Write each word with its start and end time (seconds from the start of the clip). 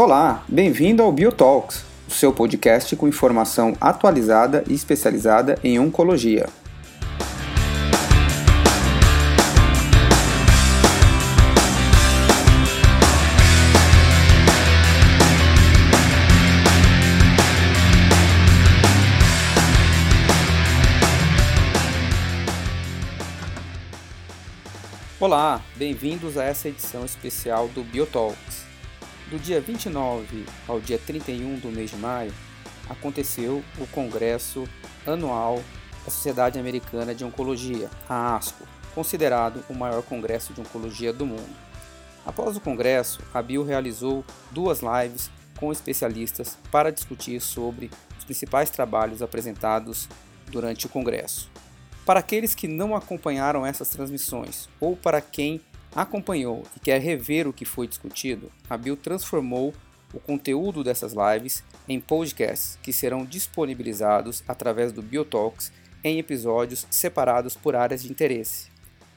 Olá, 0.00 0.44
bem-vindo 0.46 1.02
ao 1.02 1.10
Biotalks, 1.10 1.84
o 2.06 2.12
seu 2.12 2.32
podcast 2.32 2.94
com 2.94 3.08
informação 3.08 3.76
atualizada 3.80 4.62
e 4.68 4.72
especializada 4.72 5.58
em 5.64 5.80
oncologia. 5.80 6.48
Olá, 25.18 25.60
bem-vindos 25.74 26.38
a 26.38 26.44
essa 26.44 26.68
edição 26.68 27.04
especial 27.04 27.66
do 27.66 27.82
Biotalks. 27.82 28.67
Do 29.30 29.38
dia 29.38 29.60
29 29.60 30.46
ao 30.66 30.80
dia 30.80 30.98
31 30.98 31.58
do 31.58 31.68
mês 31.68 31.90
de 31.90 31.96
maio, 31.96 32.32
aconteceu 32.88 33.62
o 33.78 33.86
Congresso 33.88 34.66
Anual 35.06 35.62
da 36.02 36.10
Sociedade 36.10 36.58
Americana 36.58 37.14
de 37.14 37.26
Oncologia, 37.26 37.90
a 38.08 38.36
ASCO, 38.36 38.66
considerado 38.94 39.62
o 39.68 39.74
maior 39.74 40.02
congresso 40.02 40.54
de 40.54 40.62
oncologia 40.62 41.12
do 41.12 41.26
mundo. 41.26 41.54
Após 42.24 42.56
o 42.56 42.60
congresso, 42.60 43.20
a 43.34 43.42
Bio 43.42 43.62
realizou 43.62 44.24
duas 44.50 44.80
lives 44.80 45.30
com 45.58 45.70
especialistas 45.70 46.56
para 46.70 46.90
discutir 46.90 47.38
sobre 47.42 47.90
os 48.18 48.24
principais 48.24 48.70
trabalhos 48.70 49.20
apresentados 49.20 50.08
durante 50.50 50.86
o 50.86 50.88
congresso. 50.88 51.50
Para 52.06 52.20
aqueles 52.20 52.54
que 52.54 52.66
não 52.66 52.96
acompanharam 52.96 53.66
essas 53.66 53.90
transmissões 53.90 54.70
ou 54.80 54.96
para 54.96 55.20
quem 55.20 55.60
acompanhou 55.94 56.64
e 56.76 56.80
quer 56.80 57.00
rever 57.00 57.46
o 57.46 57.52
que 57.52 57.64
foi 57.64 57.86
discutido, 57.86 58.50
a 58.68 58.76
Bill 58.76 58.96
transformou 58.96 59.74
o 60.12 60.18
conteúdo 60.18 60.82
dessas 60.82 61.12
lives 61.12 61.62
em 61.88 62.00
podcasts 62.00 62.78
que 62.82 62.92
serão 62.92 63.24
disponibilizados 63.24 64.42
através 64.48 64.92
do 64.92 65.02
Biotalks 65.02 65.72
em 66.02 66.18
episódios 66.18 66.86
separados 66.90 67.56
por 67.56 67.76
áreas 67.76 68.02
de 68.02 68.10
interesse. 68.10 68.68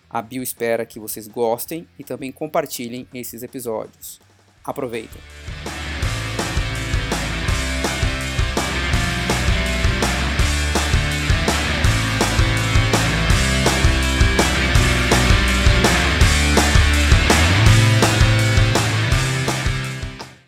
A 0.10 0.22
Bill 0.22 0.44
espera 0.44 0.86
que 0.86 1.00
vocês 1.00 1.28
gostem 1.28 1.88
e 1.98 2.04
também 2.04 2.32
compartilhem 2.32 3.08
esses 3.14 3.44
episódios. 3.44 4.20
Aproveitem! 4.64 5.22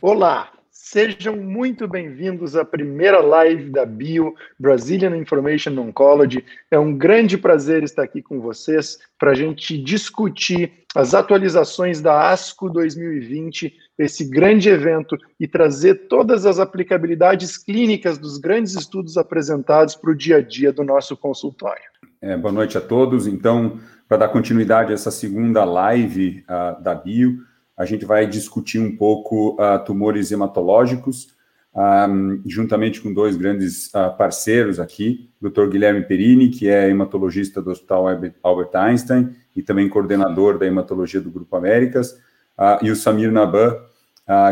Olá, 0.06 0.52
sejam 0.70 1.38
muito 1.38 1.88
bem-vindos 1.88 2.58
à 2.58 2.66
primeira 2.66 3.22
live 3.22 3.70
da 3.70 3.86
Bio 3.86 4.36
Brazilian 4.60 5.16
Information 5.16 5.80
Oncology. 5.80 6.44
É 6.70 6.78
um 6.78 6.94
grande 6.94 7.38
prazer 7.38 7.84
estar 7.84 8.04
aqui 8.04 8.22
com 8.22 8.42
vocês 8.42 9.00
para 9.18 9.32
a 9.32 9.34
gente 9.34 9.82
discutir 9.82 10.84
as 10.94 11.14
atualizações 11.14 12.02
da 12.02 12.30
ASCO 12.32 12.70
2020, 12.70 13.74
esse 13.98 14.30
grande 14.30 14.68
evento, 14.68 15.18
e 15.40 15.48
trazer 15.48 16.10
todas 16.10 16.46
as 16.46 16.60
aplicabilidades 16.60 17.58
clínicas 17.58 18.18
dos 18.18 18.38
grandes 18.38 18.76
estudos 18.76 19.16
apresentados 19.16 19.96
para 19.96 20.12
o 20.12 20.16
dia 20.16 20.36
a 20.36 20.42
dia 20.42 20.74
do 20.74 20.84
nosso 20.84 21.16
consultório. 21.16 21.82
É, 22.22 22.36
boa 22.36 22.52
noite 22.52 22.78
a 22.78 22.82
todos. 22.82 23.26
Então, 23.26 23.80
para 24.06 24.18
dar 24.18 24.28
continuidade 24.28 24.92
a 24.92 24.96
essa 24.96 25.12
segunda 25.12 25.64
live 25.64 26.44
uh, 26.50 26.84
da 26.84 26.94
Bio, 26.94 27.38
a 27.78 27.86
gente 27.86 28.06
vai 28.06 28.28
discutir 28.28 28.80
um 28.80 28.96
pouco 28.96 29.56
uh, 29.60 29.84
tumores 29.84 30.32
hematológicos, 30.32 31.34
um, 31.76 31.80
ah, 31.80 32.08
juntamente 32.46 33.02
com 33.02 33.12
dois 33.12 33.36
grandes 33.36 33.88
uh, 33.88 34.16
parceiros 34.16 34.80
aqui, 34.80 35.32
Dr. 35.42 35.70
Guilherme 35.70 36.04
Perini, 36.04 36.50
que 36.50 36.70
é 36.70 36.88
hematologista 36.88 37.64
do 37.64 37.72
Hospital 37.72 38.06
Albert 38.44 38.70
Einstein 38.76 39.36
e 39.56 39.64
também 39.64 39.90
coordenador 39.90 40.60
da 40.60 40.68
hematologia 40.68 41.20
do 41.20 41.32
Grupo 41.32 41.56
Américas, 41.56 42.12
uh, 42.12 42.84
e 42.84 42.92
o 42.92 42.96
Samir 42.96 43.32
Naban, 43.32 43.76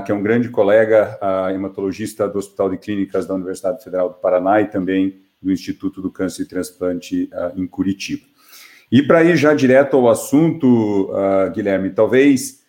que 0.05 0.11
é 0.11 0.15
um 0.15 0.21
grande 0.21 0.49
colega 0.49 1.17
hematologista 1.49 2.27
do 2.27 2.39
Hospital 2.39 2.71
de 2.71 2.77
Clínicas 2.77 3.25
da 3.25 3.33
Universidade 3.33 3.81
Federal 3.81 4.09
do 4.09 4.15
Paraná 4.15 4.59
e 4.59 4.65
também 4.65 5.21
do 5.41 5.49
Instituto 5.49 6.01
do 6.01 6.11
Câncer 6.11 6.41
e 6.41 6.45
Transplante 6.45 7.29
em 7.55 7.65
Curitiba. 7.65 8.23
E 8.91 9.01
para 9.01 9.23
ir 9.23 9.37
já 9.37 9.53
direto 9.53 9.95
ao 9.95 10.09
assunto, 10.09 11.09
Guilherme, 11.55 11.91
talvez 11.91 12.60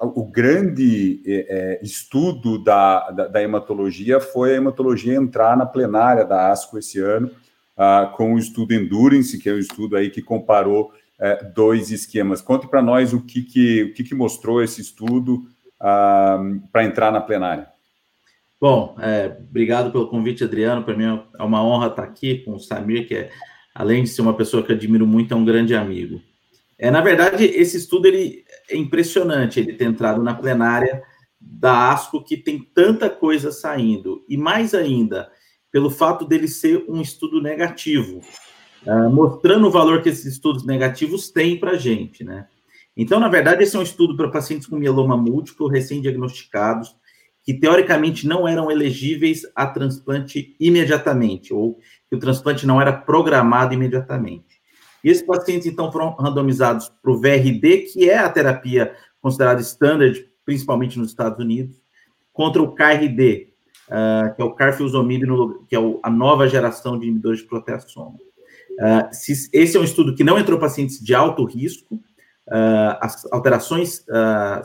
o 0.00 0.24
grande 0.24 1.20
é, 1.26 1.46
é, 1.48 1.84
estudo 1.84 2.62
da, 2.62 3.10
da, 3.10 3.26
da, 3.26 3.42
hematologia 3.42 4.20
foi 4.20 4.52
a 4.52 4.56
hematologia 4.56 5.14
entrar 5.14 5.56
na 5.56 5.66
plenária 5.66 6.24
da 6.24 6.52
ASCO 6.52 6.78
esse 6.78 7.00
ano, 7.00 7.28
uh, 7.76 8.16
com 8.16 8.34
o 8.34 8.38
estudo 8.38 8.72
Endurance, 8.72 9.38
que 9.38 9.48
é 9.48 9.52
um 9.52 9.58
estudo 9.58 9.96
aí 9.96 10.10
que 10.10 10.22
comparou 10.22 10.92
uh, 11.18 11.52
dois 11.54 11.90
esquemas. 11.90 12.40
Conte 12.40 12.68
para 12.68 12.80
nós 12.80 13.12
o 13.12 13.20
que, 13.20 13.42
que, 13.42 13.82
o 13.82 13.94
que, 13.94 14.04
que 14.04 14.14
mostrou 14.14 14.62
esse 14.62 14.80
estudo 14.80 15.44
uh, 15.80 16.68
para 16.70 16.84
entrar 16.84 17.10
na 17.10 17.20
plenária. 17.20 17.74
Bom, 18.60 18.96
é, 18.98 19.36
obrigado 19.40 19.90
pelo 19.90 20.08
convite, 20.08 20.44
Adriano. 20.44 20.84
Para 20.84 20.96
mim 20.96 21.20
é 21.38 21.42
uma 21.42 21.62
honra 21.62 21.88
estar 21.88 22.04
aqui 22.04 22.38
com 22.38 22.54
o 22.54 22.60
Samir, 22.60 23.06
que 23.06 23.14
é, 23.14 23.30
além 23.74 24.04
de 24.04 24.08
ser 24.08 24.22
uma 24.22 24.32
pessoa 24.34 24.62
que 24.62 24.72
admiro 24.72 25.06
muito, 25.06 25.34
é 25.34 25.36
um 25.36 25.44
grande 25.44 25.74
amigo. 25.74 26.22
É, 26.78 26.90
na 26.90 27.00
verdade, 27.00 27.44
esse 27.44 27.76
estudo 27.76 28.06
ele 28.06 28.44
é 28.68 28.76
impressionante, 28.76 29.60
ele 29.60 29.74
ter 29.74 29.84
entrado 29.84 30.22
na 30.22 30.34
plenária 30.34 31.02
da 31.40 31.92
ASCO, 31.92 32.24
que 32.24 32.36
tem 32.36 32.58
tanta 32.74 33.08
coisa 33.08 33.52
saindo, 33.52 34.24
e 34.28 34.36
mais 34.36 34.74
ainda, 34.74 35.30
pelo 35.70 35.90
fato 35.90 36.24
dele 36.24 36.48
ser 36.48 36.84
um 36.88 37.00
estudo 37.00 37.40
negativo, 37.40 38.20
uh, 38.86 39.10
mostrando 39.10 39.66
o 39.66 39.70
valor 39.70 40.02
que 40.02 40.08
esses 40.08 40.24
estudos 40.24 40.64
negativos 40.64 41.30
têm 41.30 41.58
para 41.58 41.72
a 41.72 41.76
gente, 41.76 42.24
né? 42.24 42.46
Então, 42.96 43.18
na 43.18 43.28
verdade, 43.28 43.62
esse 43.62 43.74
é 43.74 43.78
um 43.78 43.82
estudo 43.82 44.16
para 44.16 44.30
pacientes 44.30 44.66
com 44.66 44.76
mieloma 44.76 45.16
múltiplo, 45.16 45.68
recém-diagnosticados, 45.68 46.94
que 47.42 47.52
teoricamente 47.52 48.26
não 48.26 48.48
eram 48.48 48.70
elegíveis 48.70 49.42
a 49.54 49.66
transplante 49.66 50.56
imediatamente, 50.58 51.52
ou 51.52 51.78
que 52.08 52.16
o 52.16 52.18
transplante 52.18 52.66
não 52.66 52.80
era 52.80 52.92
programado 52.92 53.74
imediatamente. 53.74 54.53
E 55.04 55.10
esses 55.10 55.22
pacientes, 55.22 55.66
então, 55.66 55.92
foram 55.92 56.14
randomizados 56.14 56.90
para 57.02 57.12
o 57.12 57.20
VRD, 57.20 57.82
que 57.92 58.08
é 58.08 58.18
a 58.18 58.30
terapia 58.30 58.94
considerada 59.20 59.60
standard, 59.60 60.26
principalmente 60.46 60.98
nos 60.98 61.10
Estados 61.10 61.38
Unidos, 61.38 61.76
contra 62.32 62.62
o 62.62 62.74
KRD, 62.74 63.48
uh, 63.88 64.34
que 64.34 64.42
é 64.42 64.44
o 64.44 64.52
carfilzomib, 64.52 65.22
que 65.68 65.76
é 65.76 65.78
o, 65.78 66.00
a 66.02 66.10
nova 66.10 66.48
geração 66.48 66.98
de 66.98 67.06
inibidores 67.06 67.40
de 67.40 67.46
proteasoma. 67.46 68.16
Uh, 68.72 69.08
se, 69.12 69.48
esse 69.52 69.76
é 69.76 69.80
um 69.80 69.84
estudo 69.84 70.14
que 70.14 70.24
não 70.24 70.38
entrou 70.38 70.58
pacientes 70.58 70.98
de 70.98 71.14
alto 71.14 71.44
risco, 71.44 71.94
uh, 71.94 72.98
as 73.00 73.24
alterações 73.30 74.04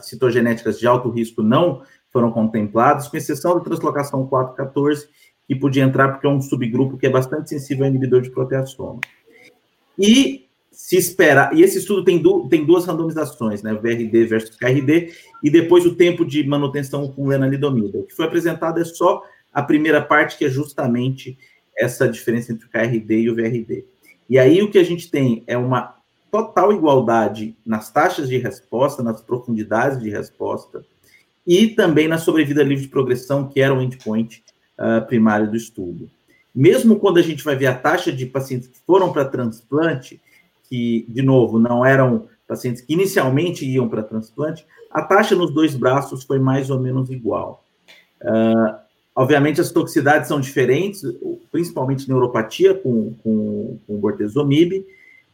citogenéticas 0.01 0.79
de 0.79 0.87
alto 0.87 1.09
risco 1.09 1.43
não 1.43 1.83
foram 2.11 2.31
contempladas, 2.31 3.07
com 3.07 3.17
exceção 3.17 3.55
da 3.55 3.63
translocação 3.63 4.25
414, 4.25 5.07
que 5.47 5.55
podia 5.55 5.83
entrar 5.83 6.09
porque 6.09 6.27
é 6.27 6.29
um 6.29 6.41
subgrupo 6.41 6.97
que 6.97 7.07
é 7.07 7.09
bastante 7.09 7.49
sensível 7.49 7.83
ao 7.83 7.89
inibidor 7.89 8.21
de 8.21 8.29
proteasoma. 8.29 8.99
E 9.99 10.47
se 10.71 10.95
espera, 10.95 11.51
e 11.53 11.61
esse 11.61 11.79
estudo 11.79 12.05
tem, 12.05 12.17
du, 12.17 12.47
tem 12.47 12.65
duas 12.65 12.85
randomizações, 12.85 13.61
né, 13.61 13.73
VRD 13.73 14.25
versus 14.25 14.55
KRD, 14.55 15.11
e 15.43 15.49
depois 15.49 15.85
o 15.85 15.93
tempo 15.93 16.25
de 16.25 16.41
manutenção 16.47 17.11
com 17.11 17.27
lenalidomida. 17.27 17.99
O 17.99 18.03
que 18.03 18.15
foi 18.15 18.25
apresentado 18.25 18.79
é 18.79 18.85
só 18.85 19.21
a 19.53 19.61
primeira 19.61 20.01
parte, 20.01 20.37
que 20.37 20.45
é 20.45 20.49
justamente 20.49 21.37
essa 21.77 22.07
diferença 22.07 22.53
entre 22.53 22.65
o 22.65 22.69
KRD 22.69 23.19
e 23.19 23.29
o 23.29 23.35
VRD. 23.35 23.85
E 24.29 24.39
aí 24.39 24.61
o 24.61 24.71
que 24.71 24.77
a 24.77 24.83
gente 24.83 25.11
tem 25.11 25.43
é 25.47 25.57
uma 25.57 25.95
total 26.31 26.71
igualdade 26.71 27.57
nas 27.65 27.91
taxas 27.91 28.29
de 28.29 28.37
resposta, 28.37 29.03
nas 29.03 29.21
profundidades 29.21 29.99
de 29.99 30.09
resposta, 30.09 30.85
e 31.45 31.67
também 31.67 32.07
na 32.07 32.17
sobrevida 32.17 32.63
livre 32.63 32.85
de 32.85 32.89
progressão, 32.89 33.49
que 33.49 33.59
era 33.59 33.73
o 33.73 33.81
endpoint 33.81 34.43
uh, 34.77 35.05
primário 35.07 35.49
do 35.49 35.57
estudo 35.57 36.09
mesmo 36.59 36.99
quando 36.99 37.19
a 37.19 37.21
gente 37.21 37.41
vai 37.41 37.55
ver 37.55 37.67
a 37.67 37.73
taxa 37.73 38.11
de 38.11 38.25
pacientes 38.25 38.67
que 38.67 38.77
foram 38.85 39.13
para 39.13 39.23
transplante, 39.23 40.19
que, 40.67 41.05
de 41.07 41.21
novo, 41.21 41.57
não 41.57 41.85
eram 41.85 42.27
pacientes 42.45 42.81
que 42.81 42.91
inicialmente 42.93 43.65
iam 43.65 43.87
para 43.87 44.03
transplante, 44.03 44.65
a 44.91 45.01
taxa 45.01 45.37
nos 45.37 45.53
dois 45.53 45.73
braços 45.73 46.25
foi 46.25 46.37
mais 46.37 46.69
ou 46.69 46.77
menos 46.77 47.09
igual. 47.09 47.63
Uh, 48.21 48.75
obviamente, 49.15 49.61
as 49.61 49.71
toxicidades 49.71 50.27
são 50.27 50.37
diferentes, 50.37 51.01
principalmente 51.49 52.09
neuropatia 52.09 52.73
com, 52.73 53.13
com, 53.23 53.79
com 53.87 53.97
bortezomib, 53.97 54.85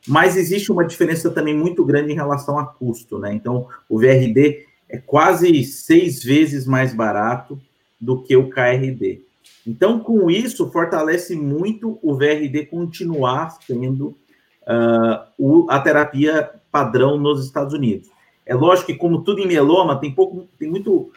mas 0.08 0.38
existe 0.38 0.72
uma 0.72 0.86
diferença 0.86 1.32
também 1.32 1.58
muito 1.58 1.84
grande 1.84 2.12
em 2.12 2.16
relação 2.16 2.60
a 2.60 2.68
custo, 2.68 3.18
né? 3.18 3.34
Então, 3.34 3.68
o 3.90 3.98
VRD 3.98 4.64
é 4.88 5.00
quase 5.00 5.64
seis 5.64 6.24
vezes 6.24 6.68
mais 6.68 6.94
barato 6.94 7.60
do 8.00 8.22
que 8.22 8.36
o 8.36 8.48
KRD. 8.48 9.26
Então, 9.66 10.00
com 10.00 10.30
isso, 10.30 10.72
fortalece 10.72 11.36
muito 11.36 11.98
o 12.02 12.16
VRD 12.16 12.68
continuar 12.68 13.58
sendo 13.66 14.18
uh, 14.68 15.26
o, 15.38 15.66
a 15.70 15.80
terapia 15.80 16.52
padrão 16.72 17.18
nos 17.18 17.44
Estados 17.44 17.74
Unidos. 17.74 18.10
É 18.46 18.54
lógico 18.54 18.88
que, 18.88 18.96
como 18.96 19.24
tudo 19.24 19.42
em 19.42 19.48
mieloma, 19.48 20.00
tem 20.00 20.14
pouco, 20.14 20.48
tem 20.60 20.70
muito, 20.70 21.12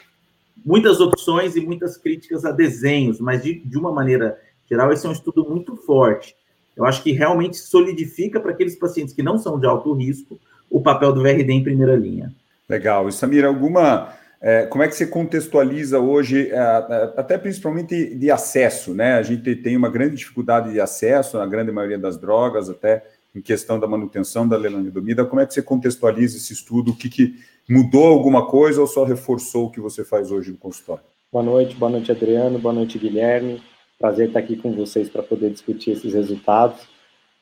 muitas 0.64 1.00
opções 1.00 1.56
e 1.56 1.60
muitas 1.60 1.96
críticas 1.96 2.44
a 2.44 2.52
desenhos, 2.52 3.20
mas 3.20 3.42
de, 3.42 3.58
de 3.60 3.76
uma 3.76 3.92
maneira 3.92 4.40
geral, 4.68 4.92
esse 4.92 5.04
é 5.06 5.08
um 5.08 5.12
estudo 5.12 5.48
muito 5.48 5.76
forte. 5.76 6.34
Eu 6.76 6.84
acho 6.84 7.02
que 7.02 7.12
realmente 7.12 7.56
solidifica 7.56 8.38
para 8.38 8.52
aqueles 8.52 8.76
pacientes 8.76 9.12
que 9.12 9.22
não 9.22 9.36
são 9.36 9.58
de 9.58 9.66
alto 9.66 9.92
risco 9.92 10.38
o 10.70 10.80
papel 10.80 11.12
do 11.12 11.22
VRD 11.22 11.52
em 11.52 11.64
primeira 11.64 11.96
linha. 11.96 12.32
Legal. 12.68 13.08
E 13.08 13.12
Samir, 13.12 13.44
alguma. 13.44 14.12
É, 14.40 14.67
como 14.67 14.85
é 14.85 14.88
que 14.88 14.94
você 14.94 15.06
contextualiza 15.06 15.99
hoje, 15.99 16.50
é, 16.50 16.56
é, 16.56 17.12
até 17.17 17.37
principalmente 17.37 18.14
de 18.14 18.31
acesso, 18.31 18.94
né? 18.94 19.14
A 19.14 19.23
gente 19.23 19.56
tem 19.56 19.76
uma 19.76 19.90
grande 19.90 20.17
dificuldade 20.17 20.73
de 20.73 20.81
acesso 20.81 21.38
na 21.38 21.46
grande 21.46 21.73
maioria 21.73 21.99
das 21.99 22.17
drogas, 22.17 22.70
até 22.70 23.05
em 23.35 23.40
questão 23.40 23.81
da 23.81 23.87
manutenção 23.87 24.46
da 24.46 24.56
lenalidomida. 24.56 25.25
Como 25.25 25.40
é 25.40 25.46
que 25.46 25.55
você 25.55 25.62
contextualiza 25.62 26.37
esse 26.37 26.52
estudo? 26.52 26.93
O 26.93 26.96
que, 26.96 27.08
que 27.08 27.35
mudou 27.69 28.06
alguma 28.06 28.46
coisa 28.46 28.81
ou 28.81 28.87
só 28.87 29.05
reforçou 29.05 29.67
o 29.67 29.70
que 29.70 29.81
você 29.81 30.05
faz 30.05 30.31
hoje 30.31 30.52
no 30.52 30.56
consultório? 30.56 31.02
Boa 31.32 31.44
noite, 31.44 31.75
boa 31.75 31.90
noite, 31.90 32.11
Adriano, 32.11 32.58
boa 32.58 32.73
noite, 32.73 32.99
Guilherme. 32.99 33.61
Prazer 33.99 34.29
estar 34.29 34.38
aqui 34.38 34.56
com 34.56 34.73
vocês 34.73 35.08
para 35.08 35.23
poder 35.23 35.50
discutir 35.50 35.90
esses 35.90 36.14
resultados. 36.14 36.88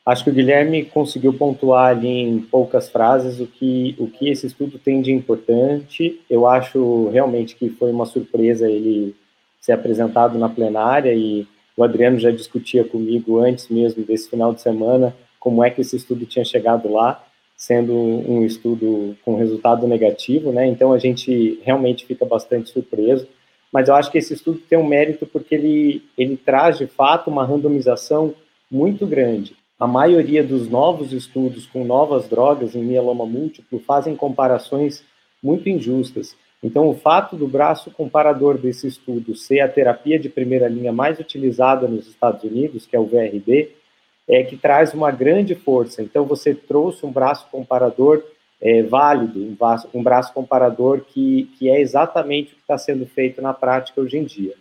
Acho 0.07 0.23
que 0.23 0.31
o 0.31 0.33
Guilherme 0.33 0.85
conseguiu 0.85 1.33
pontuar 1.33 1.91
ali 1.91 2.07
em 2.07 2.39
poucas 2.39 2.89
frases 2.89 3.41
o 3.41 3.47
que, 3.47 3.97
o 3.99 4.07
que 4.07 4.29
esse 4.29 4.47
estudo 4.47 4.79
tem 4.79 5.03
de 5.03 5.11
importante. 5.11 6.21
Eu 6.31 6.47
acho 6.47 7.09
realmente 7.09 7.57
que 7.57 7.69
foi 7.71 7.91
uma 7.91 8.07
surpresa 8.07 8.71
ele 8.71 9.17
ser 9.61 9.73
apresentado 9.73 10.39
na 10.39 10.49
plenária 10.49 11.13
e 11.13 11.45
o 11.77 11.83
Adriano 11.83 12.21
já 12.21 12.31
discutia 12.31 12.85
comigo 12.85 13.41
antes 13.41 13.69
mesmo 13.69 14.05
desse 14.05 14.31
final 14.31 14.55
de 14.55 14.61
semana 14.61 15.13
como 15.41 15.65
é 15.65 15.71
que 15.71 15.81
esse 15.81 15.97
estudo 15.97 16.25
tinha 16.25 16.45
chegado 16.45 16.89
lá 16.89 17.25
sendo 17.57 17.93
um 17.93 18.45
estudo 18.45 19.17
com 19.25 19.37
resultado 19.37 19.89
negativo, 19.89 20.53
né? 20.53 20.67
Então 20.67 20.93
a 20.93 20.99
gente 20.99 21.59
realmente 21.65 22.07
fica 22.07 22.25
bastante 22.25 22.71
surpreso. 22.71 23.27
Mas 23.73 23.89
eu 23.89 23.97
acho 23.97 24.13
que 24.13 24.19
esse 24.19 24.35
estudo 24.35 24.61
tem 24.69 24.79
um 24.79 24.87
mérito 24.87 25.27
porque 25.27 25.55
ele, 25.55 26.03
ele 26.17 26.37
traz 26.37 26.79
de 26.79 26.87
fato 26.87 27.29
uma 27.29 27.45
randomização 27.45 28.35
muito 28.71 29.05
grande. 29.05 29.57
A 29.79 29.87
maioria 29.87 30.43
dos 30.43 30.71
novos 30.71 31.13
estudos 31.13 31.67
com 31.67 31.85
novas 31.85 32.27
drogas 32.27 32.75
em 32.75 32.83
mieloma 32.83 33.27
múltiplo 33.27 33.79
fazem 33.81 34.17
comparações 34.17 35.05
muito 35.43 35.69
injustas. 35.69 36.35
Então, 36.63 36.89
o 36.89 36.95
fato 36.95 37.37
do 37.37 37.47
braço 37.47 37.91
comparador 37.91 38.57
desse 38.57 38.87
estudo 38.87 39.37
ser 39.37 39.61
a 39.61 39.69
terapia 39.69 40.19
de 40.19 40.31
primeira 40.31 40.67
linha 40.67 40.93
mais 40.93 41.19
utilizada 41.19 41.87
nos 41.87 42.09
Estados 42.09 42.43
Unidos, 42.43 42.87
que 42.87 42.97
é 42.97 42.99
o 42.99 43.05
VRD, 43.05 43.69
é, 44.27 44.43
que 44.43 44.57
traz 44.57 44.95
uma 44.95 45.11
grande 45.11 45.55
força. 45.55 46.03
Então, 46.03 46.25
você 46.25 46.55
trouxe 46.55 47.05
um 47.05 47.13
braço 47.13 47.47
comparador 47.53 48.25
é, 48.59 48.83
válido, 48.83 49.41
um 49.41 49.55
braço, 49.55 49.89
um 49.93 50.03
braço 50.03 50.33
comparador 50.33 51.03
que, 51.03 51.51
que 51.59 51.69
é 51.69 51.81
exatamente 51.83 52.55
o 52.55 52.57
que 52.57 52.63
está 52.63 52.79
sendo 52.79 53.07
feito 53.07 53.43
na 53.43 53.53
prática 53.53 54.01
hoje 54.01 54.17
em 54.17 54.25
dia. 54.25 54.55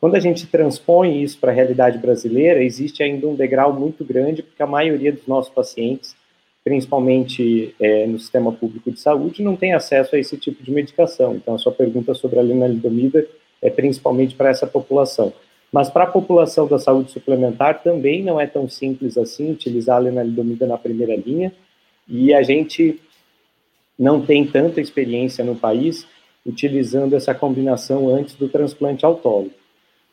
Quando 0.00 0.14
a 0.14 0.20
gente 0.20 0.46
transpõe 0.46 1.22
isso 1.22 1.38
para 1.38 1.50
a 1.50 1.54
realidade 1.54 1.98
brasileira, 1.98 2.62
existe 2.62 3.02
ainda 3.02 3.26
um 3.26 3.34
degrau 3.34 3.72
muito 3.72 4.04
grande, 4.04 4.42
porque 4.42 4.62
a 4.62 4.66
maioria 4.66 5.12
dos 5.12 5.26
nossos 5.26 5.52
pacientes, 5.52 6.14
principalmente 6.62 7.74
é, 7.80 8.06
no 8.06 8.18
sistema 8.18 8.52
público 8.52 8.92
de 8.92 9.00
saúde, 9.00 9.42
não 9.42 9.56
tem 9.56 9.74
acesso 9.74 10.14
a 10.14 10.18
esse 10.18 10.36
tipo 10.36 10.62
de 10.62 10.70
medicação. 10.70 11.34
Então, 11.34 11.54
a 11.54 11.58
sua 11.58 11.72
pergunta 11.72 12.14
sobre 12.14 12.38
a 12.38 12.42
lenalidomida 12.42 13.26
é 13.60 13.68
principalmente 13.70 14.36
para 14.36 14.50
essa 14.50 14.66
população. 14.66 15.32
Mas 15.72 15.90
para 15.90 16.04
a 16.04 16.10
população 16.10 16.66
da 16.66 16.78
saúde 16.78 17.10
suplementar 17.10 17.82
também 17.82 18.22
não 18.22 18.40
é 18.40 18.46
tão 18.46 18.68
simples 18.68 19.18
assim 19.18 19.50
utilizar 19.50 19.96
a 19.96 20.00
lenalidomida 20.00 20.66
na 20.66 20.78
primeira 20.78 21.16
linha, 21.16 21.52
e 22.08 22.32
a 22.32 22.42
gente 22.42 23.00
não 23.98 24.24
tem 24.24 24.46
tanta 24.46 24.80
experiência 24.80 25.44
no 25.44 25.56
país 25.56 26.06
utilizando 26.46 27.14
essa 27.14 27.34
combinação 27.34 28.08
antes 28.08 28.36
do 28.36 28.48
transplante 28.48 29.04
autólogo. 29.04 29.57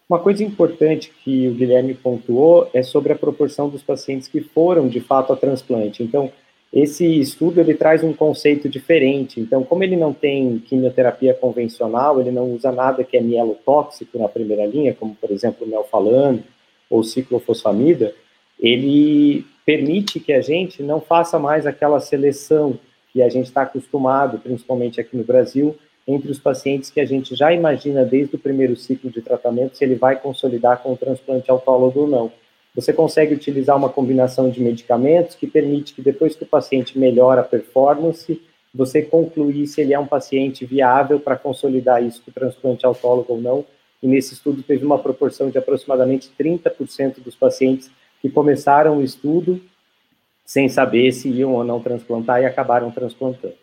Uma 0.08 0.20
coisa 0.20 0.44
importante 0.44 1.12
que 1.24 1.48
o 1.48 1.54
Guilherme 1.56 1.96
pontuou 1.96 2.70
é 2.74 2.84
sobre 2.84 3.12
a 3.12 3.16
proporção 3.16 3.68
dos 3.68 3.82
pacientes 3.82 4.28
que 4.28 4.40
foram 4.40 4.88
de 4.88 5.00
fato 5.00 5.34
a 5.34 5.36
transplante. 5.36 6.04
Então, 6.04 6.32
esse 6.72 7.20
estudo 7.20 7.60
ele 7.60 7.74
traz 7.74 8.04
um 8.04 8.14
conceito 8.14 8.70
diferente. 8.70 9.40
Então, 9.40 9.64
como 9.64 9.84
ele 9.84 9.96
não 9.96 10.14
tem 10.14 10.60
quimioterapia 10.60 11.34
convencional, 11.34 12.20
ele 12.22 12.30
não 12.30 12.52
usa 12.52 12.72
nada 12.72 13.04
que 13.04 13.18
é 13.18 13.22
mielotóxico 13.22 14.20
na 14.20 14.28
primeira 14.28 14.66
linha, 14.68 14.94
como 14.94 15.16
por 15.16 15.32
exemplo 15.32 15.66
o 15.66 15.70
melfalano 15.70 16.44
ou 16.88 17.04
ciclofosfamida, 17.04 18.14
ele 18.60 19.44
permite 19.66 20.20
que 20.20 20.32
a 20.32 20.42
gente 20.42 20.84
não 20.84 21.02
faça 21.02 21.40
mais 21.40 21.66
aquela 21.66 22.00
seleção 22.00 22.78
que 23.12 23.24
a 23.24 23.30
gente 23.30 23.46
está 23.46 23.64
acostumado, 23.64 24.38
principalmente 24.38 25.02
aqui 25.02 25.18
no 25.18 25.24
Brasil, 25.24 25.76
entre 26.08 26.32
os 26.32 26.40
pacientes 26.40 26.90
que 26.90 27.00
a 27.00 27.06
gente 27.06 27.36
já 27.36 27.52
imagina 27.52 28.06
desde 28.06 28.36
o 28.36 28.40
primeiro 28.40 28.76
ciclo 28.76 29.10
de 29.10 29.22
tratamento 29.22 29.78
se 29.78 29.84
ele 29.84 29.96
vai 29.96 30.20
consolidar 30.20 30.82
com 30.82 30.94
o 30.94 30.98
transplante 30.98 31.50
autólogo 31.50 32.02
ou 32.02 32.08
não 32.08 32.32
você 32.76 32.92
consegue 32.92 33.34
utilizar 33.34 33.78
uma 33.78 33.90
combinação 33.90 34.50
de 34.50 34.62
medicamentos 34.62 35.36
que 35.36 35.48
permite 35.48 35.94
que 35.94 36.02
depois 36.02 36.36
que 36.36 36.44
o 36.44 36.48
paciente 36.48 37.00
melhora 37.00 37.40
a 37.40 37.44
performance, 37.44 38.42
você 38.74 39.02
concluir 39.02 39.66
se 39.66 39.80
ele 39.80 39.94
é 39.94 40.00
um 40.00 40.06
paciente 40.06 40.66
viável 40.66 41.18
para 41.18 41.38
consolidar 41.38 42.04
isso 42.04 42.22
com 42.22 42.32
o 42.32 42.34
transplante 42.34 42.86
autólogo 42.86 43.34
ou 43.34 43.42
não. 43.42 43.66
E 44.04 44.08
nesse 44.08 44.34
estudo 44.34 44.62
teve 44.62 44.86
uma 44.86 45.00
proporção 45.00 45.50
de 45.50 45.58
aproximadamente 45.58 46.30
30% 46.38 47.24
dos 47.24 47.34
pacientes 47.34 47.90
que 48.22 48.30
começaram 48.30 48.98
o 48.98 49.02
estudo 49.02 49.62
sem 50.44 50.68
saber 50.68 51.14
se 51.14 51.30
iam 51.30 51.54
ou 51.54 51.64
não 51.64 51.80
transplantar 51.80 52.42
e 52.42 52.46
acabaram 52.46 52.92
transplantando. 52.92 53.56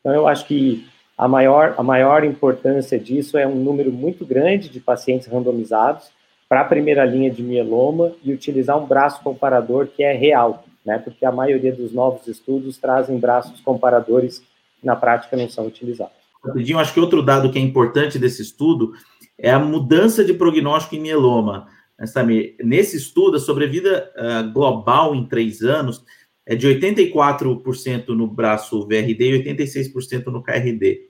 Então 0.00 0.14
eu 0.14 0.28
acho 0.28 0.46
que 0.46 0.86
a 1.20 1.28
maior, 1.28 1.74
a 1.76 1.82
maior 1.82 2.24
importância 2.24 2.98
disso 2.98 3.36
é 3.36 3.46
um 3.46 3.54
número 3.54 3.92
muito 3.92 4.24
grande 4.24 4.70
de 4.70 4.80
pacientes 4.80 5.26
randomizados, 5.26 6.08
para 6.48 6.62
a 6.62 6.64
primeira 6.64 7.04
linha 7.04 7.30
de 7.30 7.42
mieloma 7.42 8.12
e 8.24 8.32
utilizar 8.32 8.82
um 8.82 8.86
braço 8.86 9.22
comparador 9.22 9.86
que 9.88 10.02
é 10.02 10.14
real, 10.14 10.64
né? 10.84 10.98
Porque 10.98 11.26
a 11.26 11.30
maioria 11.30 11.72
dos 11.72 11.92
novos 11.92 12.26
estudos 12.26 12.78
trazem 12.78 13.18
braços 13.18 13.60
comparadores 13.60 14.38
que 14.38 14.86
na 14.86 14.96
prática 14.96 15.36
não 15.36 15.46
são 15.46 15.66
utilizados. 15.66 16.14
Rapidinho, 16.42 16.78
acho 16.78 16.94
que 16.94 17.00
outro 17.00 17.22
dado 17.22 17.52
que 17.52 17.58
é 17.58 17.62
importante 17.62 18.18
desse 18.18 18.40
estudo 18.40 18.94
é 19.38 19.50
a 19.50 19.58
mudança 19.58 20.24
de 20.24 20.32
prognóstico 20.32 20.96
em 20.96 21.00
mieloma. 21.00 21.68
Samir, 22.06 22.56
nesse 22.64 22.96
estudo, 22.96 23.36
a 23.36 23.40
sobrevida 23.40 24.10
uh, 24.16 24.50
global 24.50 25.14
em 25.14 25.26
três 25.26 25.60
anos 25.60 26.02
é 26.46 26.56
de 26.56 26.66
84% 26.66 28.08
no 28.08 28.26
braço 28.26 28.86
VRD 28.86 29.36
e 29.36 29.44
86% 29.44 30.26
no 30.28 30.42
KRD. 30.42 31.09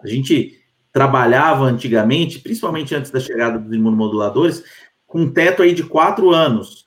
A 0.00 0.06
gente 0.06 0.58
trabalhava 0.92 1.64
antigamente, 1.64 2.40
principalmente 2.40 2.94
antes 2.94 3.10
da 3.10 3.20
chegada 3.20 3.58
dos 3.58 3.72
imunomoduladores, 3.72 4.64
com 5.06 5.22
um 5.22 5.30
teto 5.30 5.62
aí 5.62 5.72
de 5.72 5.82
quatro 5.82 6.30
anos. 6.30 6.86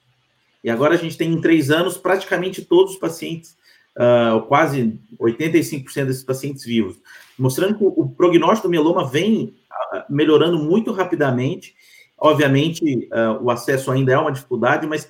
E 0.63 0.70
agora 0.70 0.94
a 0.94 0.98
gente 0.98 1.18
tem 1.18 1.32
em 1.32 1.41
três 1.41 1.72
anos 1.72 1.98
praticamente 1.98 2.63
todos 2.63 2.94
os 2.94 3.00
pacientes, 3.00 3.58
uh, 3.98 4.41
quase 4.44 5.00
85% 5.20 6.06
desses 6.06 6.24
pacientes 6.24 6.63
vivos, 6.63 6.98
mostrando 7.38 7.77
que 7.77 7.84
o 7.84 8.08
prognóstico 8.10 8.68
do 8.68 8.72
mieloma 8.72 9.08
vem 9.08 9.56
uh, 9.94 10.03
melhorando 10.10 10.60
muito 10.60 10.91
rapidamente. 10.91 11.75
Obviamente, 12.18 13.10
uh, 13.12 13.44
o 13.44 13.50
acesso 13.50 13.91
ainda 13.91 14.13
é 14.13 14.18
uma 14.18 14.32
dificuldade, 14.32 14.86
mas 14.86 15.10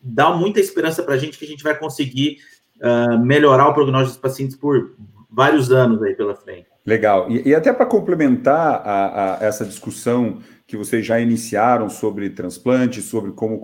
dá 0.00 0.30
muita 0.30 0.60
esperança 0.60 1.02
para 1.02 1.14
a 1.14 1.18
gente 1.18 1.38
que 1.38 1.44
a 1.44 1.48
gente 1.48 1.62
vai 1.62 1.76
conseguir 1.76 2.38
melhorar 3.22 3.68
o 3.68 3.74
prognóstico 3.74 4.14
dos 4.14 4.20
pacientes 4.20 4.56
por 4.56 4.96
vários 5.30 5.70
anos 5.70 6.02
aí 6.02 6.16
pela 6.16 6.34
frente. 6.34 6.71
Legal. 6.84 7.30
E, 7.30 7.48
e 7.48 7.54
até 7.54 7.72
para 7.72 7.86
complementar 7.86 8.82
a, 8.84 9.34
a, 9.34 9.46
essa 9.46 9.64
discussão 9.64 10.38
que 10.66 10.76
vocês 10.76 11.04
já 11.04 11.20
iniciaram 11.20 11.88
sobre 11.88 12.30
transplante, 12.30 13.02
sobre 13.02 13.32
como 13.32 13.60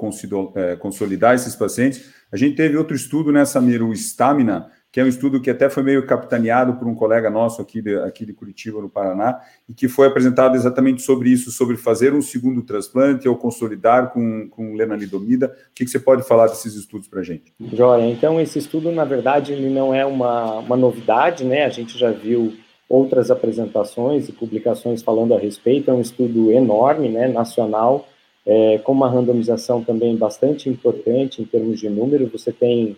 é, 0.54 0.76
consolidar 0.76 1.34
esses 1.34 1.56
pacientes, 1.56 2.10
a 2.30 2.36
gente 2.36 2.56
teve 2.56 2.76
outro 2.76 2.94
estudo 2.94 3.32
nessa 3.32 3.60
Miro 3.60 3.92
Stamina, 3.92 4.70
que 4.90 5.00
é 5.00 5.04
um 5.04 5.08
estudo 5.08 5.40
que 5.40 5.50
até 5.50 5.68
foi 5.68 5.82
meio 5.82 6.06
capitaneado 6.06 6.74
por 6.74 6.86
um 6.86 6.94
colega 6.94 7.30
nosso 7.30 7.60
aqui 7.60 7.82
de, 7.82 7.96
aqui 7.96 8.24
de 8.24 8.32
Curitiba, 8.32 8.80
no 8.80 8.88
Paraná, 8.88 9.40
e 9.68 9.74
que 9.74 9.86
foi 9.86 10.06
apresentado 10.06 10.56
exatamente 10.56 11.02
sobre 11.02 11.30
isso, 11.30 11.50
sobre 11.50 11.76
fazer 11.76 12.14
um 12.14 12.22
segundo 12.22 12.62
transplante 12.62 13.28
ou 13.28 13.36
consolidar 13.36 14.12
com, 14.12 14.48
com 14.48 14.74
lenalidomida. 14.74 15.46
O 15.46 15.74
que, 15.74 15.84
que 15.84 15.90
você 15.90 15.98
pode 15.98 16.26
falar 16.26 16.46
desses 16.46 16.74
estudos 16.74 17.06
para 17.06 17.20
a 17.20 17.24
gente? 17.24 17.52
Joia, 17.72 18.06
então 18.06 18.40
esse 18.40 18.58
estudo, 18.58 18.90
na 18.90 19.04
verdade, 19.04 19.52
ele 19.52 19.68
não 19.68 19.94
é 19.94 20.06
uma, 20.06 20.58
uma 20.58 20.76
novidade, 20.76 21.44
né? 21.44 21.64
A 21.64 21.70
gente 21.70 21.98
já 21.98 22.10
viu 22.10 22.54
outras 22.88 23.30
apresentações 23.30 24.28
e 24.28 24.32
publicações 24.32 25.02
falando 25.02 25.34
a 25.34 25.38
respeito. 25.38 25.90
É 25.90 25.94
um 25.94 26.00
estudo 26.00 26.50
enorme, 26.50 27.08
né, 27.08 27.28
nacional, 27.28 28.08
é, 28.46 28.78
com 28.78 28.92
uma 28.92 29.10
randomização 29.10 29.84
também 29.84 30.16
bastante 30.16 30.68
importante 30.68 31.42
em 31.42 31.44
termos 31.44 31.78
de 31.78 31.88
número. 31.90 32.30
Você 32.32 32.50
tem 32.50 32.96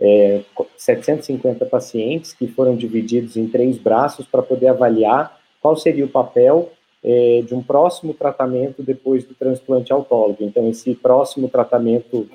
é, 0.00 0.42
750 0.76 1.66
pacientes 1.66 2.32
que 2.32 2.46
foram 2.48 2.76
divididos 2.76 3.36
em 3.36 3.46
três 3.46 3.78
braços 3.78 4.26
para 4.26 4.42
poder 4.42 4.68
avaliar 4.68 5.38
qual 5.60 5.76
seria 5.76 6.04
o 6.04 6.08
papel 6.08 6.72
é, 7.02 7.42
de 7.46 7.54
um 7.54 7.62
próximo 7.62 8.12
tratamento 8.12 8.82
depois 8.82 9.24
do 9.24 9.34
transplante 9.34 9.92
autólogo. 9.92 10.38
Então, 10.40 10.68
esse 10.68 10.94
próximo 10.94 11.48
tratamento 11.48 12.28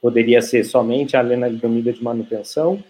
poderia 0.00 0.42
ser 0.42 0.64
somente 0.64 1.16
a 1.16 1.20
lenalidomida 1.20 1.92
de 1.92 2.02
manutenção, 2.02 2.82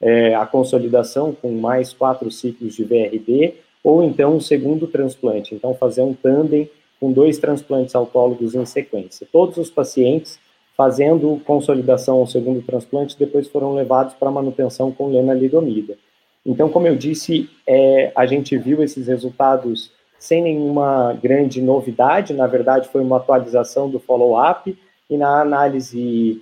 é, 0.00 0.34
a 0.34 0.46
consolidação 0.46 1.32
com 1.32 1.52
mais 1.52 1.92
quatro 1.92 2.30
ciclos 2.30 2.74
de 2.74 2.84
VRD 2.84 3.54
ou 3.82 4.02
então 4.02 4.36
um 4.36 4.40
segundo 4.40 4.86
transplante, 4.86 5.54
então 5.54 5.74
fazer 5.74 6.02
um 6.02 6.14
tandem 6.14 6.70
com 6.98 7.12
dois 7.12 7.38
transplantes 7.38 7.94
autólogos 7.94 8.54
em 8.54 8.64
sequência. 8.66 9.26
Todos 9.32 9.56
os 9.56 9.70
pacientes 9.70 10.38
fazendo 10.80 11.38
consolidação 11.44 12.16
ao 12.16 12.26
segundo 12.26 12.62
transplante, 12.62 13.18
depois 13.18 13.46
foram 13.48 13.74
levados 13.74 14.14
para 14.14 14.30
manutenção 14.30 14.90
com 14.90 15.10
lenalidomida. 15.10 15.94
Então, 16.44 16.70
como 16.70 16.86
eu 16.86 16.96
disse, 16.96 17.50
é, 17.66 18.10
a 18.16 18.24
gente 18.24 18.56
viu 18.56 18.82
esses 18.82 19.06
resultados 19.06 19.92
sem 20.18 20.42
nenhuma 20.42 21.12
grande 21.22 21.60
novidade, 21.60 22.32
na 22.32 22.46
verdade 22.46 22.88
foi 22.88 23.02
uma 23.02 23.18
atualização 23.18 23.90
do 23.90 23.98
follow-up, 23.98 24.74
e 25.10 25.18
na 25.18 25.42
análise 25.42 26.40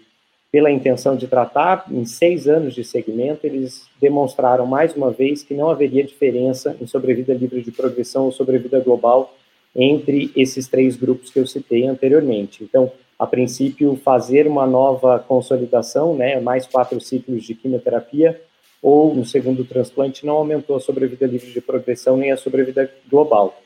pela 0.51 0.71
intenção 0.71 1.15
de 1.15 1.27
tratar, 1.27 1.85
em 1.91 2.05
seis 2.07 2.49
anos 2.49 2.75
de 2.75 2.83
segmento, 2.83 3.47
eles 3.47 3.87
demonstraram 4.01 4.67
mais 4.67 4.95
uma 4.97 5.11
vez 5.11 5.43
que 5.43 5.53
não 5.53 5.69
haveria 5.69 6.03
diferença 6.03 6.75
em 6.81 6.87
sobrevida 6.87 7.35
livre 7.35 7.61
de 7.63 7.71
progressão 7.71 8.25
ou 8.25 8.33
sobrevida 8.33 8.81
global 8.81 9.35
entre 9.77 10.33
esses 10.35 10.67
três 10.67 10.97
grupos 10.97 11.31
que 11.31 11.39
eu 11.39 11.47
citei 11.47 11.87
anteriormente. 11.87 12.65
Então, 12.65 12.91
a 13.19 13.27
princípio, 13.27 13.97
fazer 13.97 14.47
uma 14.47 14.67
nova 14.67 15.19
consolidação, 15.19 16.15
né, 16.15 16.41
mais 16.41 16.67
quatro 16.67 17.01
ciclos 17.01 17.45
de 17.45 17.55
quimioterapia, 17.55 18.41
ou 18.81 19.13
um 19.13 19.25
segundo 19.25 19.65
transplante, 19.65 20.25
não 20.25 20.37
aumentou 20.37 20.77
a 20.77 20.81
sobrevida 20.81 21.27
livre 21.27 21.51
de 21.51 21.61
progressão 21.61 22.17
nem 22.17 22.31
a 22.31 22.37
sobrevida 22.37 22.91
global. 23.11 23.61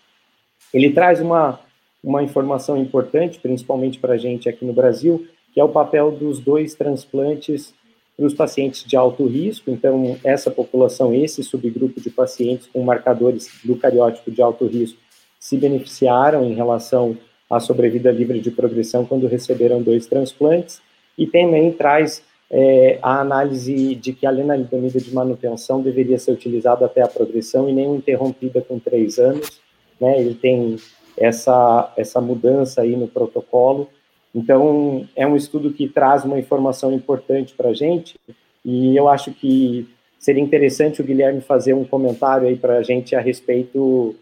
Ele 0.73 0.91
traz 0.91 1.21
uma, 1.21 1.61
uma 2.03 2.23
informação 2.23 2.77
importante, 2.79 3.39
principalmente 3.39 3.99
para 3.99 4.15
a 4.15 4.17
gente 4.17 4.49
aqui 4.49 4.65
no 4.65 4.73
Brasil, 4.73 5.29
que 5.53 5.61
é 5.61 5.65
o 5.65 5.69
papel 5.69 6.11
dos 6.11 6.41
dois 6.41 6.75
transplantes 6.75 7.75
para 8.17 8.27
os 8.27 8.35
pacientes 8.35 8.85
de 8.85 8.97
alto 8.97 9.27
risco. 9.27 9.71
Então, 9.71 10.17
essa 10.25 10.51
população, 10.51 11.15
esse 11.15 11.43
subgrupo 11.43 12.01
de 12.01 12.11
pacientes 12.11 12.67
com 12.67 12.83
marcadores 12.83 13.49
do 13.65 13.77
cariótipo 13.77 14.31
de 14.31 14.41
alto 14.41 14.67
risco, 14.67 14.99
se 15.39 15.57
beneficiaram 15.57 16.45
em 16.45 16.55
relação 16.55 17.17
à 17.51 17.59
sobrevida 17.59 18.11
livre 18.11 18.41
de 18.41 18.51
progressão 18.51 19.05
quando 19.05 19.27
receberam 19.27 19.83
dois 19.83 20.07
transplantes. 20.07 20.81
E 21.19 21.27
também 21.27 21.73
traz 21.73 22.23
é, 22.51 22.99
a 23.03 23.21
análise 23.21 23.95
de 23.95 24.13
que 24.13 24.27
a 24.27 24.31
lenalidomida 24.31 25.01
de 25.01 25.13
manutenção 25.13 25.83
deveria 25.83 26.19
ser 26.19 26.33
utilizada 26.33 26.87
até 26.87 27.03
a 27.03 27.09
progressão 27.09 27.69
e 27.69 27.73
nem 27.73 27.95
interrompida 27.95 28.63
com 28.63 28.79
três 28.79 29.19
anos. 29.19 29.61
Né? 30.01 30.21
Ele 30.21 30.35
tem 30.35 30.77
essa, 31.17 31.93
essa 31.97 32.21
mudança 32.21 32.83
aí 32.83 32.97
no 32.97 33.09
protocolo 33.09 33.89
então, 34.35 35.07
é 35.15 35.27
um 35.27 35.37
estudo 35.37 35.73
que 35.73 35.89
traz 35.89 36.25
uma 36.25 36.39
informação 36.39 36.93
importante 36.93 37.55
para 37.55 37.71
a 37.71 37.75
gente, 37.75 38.19
e 38.65 38.97
eu 38.97 39.09
acho 39.09 39.33
que 39.33 39.89
seria 40.19 40.43
interessante 40.43 41.01
o 41.01 41.05
Guilherme 41.05 41.41
fazer 41.41 41.75
um 41.75 41.85
comentário 41.85 42.49
aí 42.49 42.57
para 42.57 42.79
a 42.79 42.83
gente 42.83 43.15
a 43.15 43.21
respeito 43.21 44.15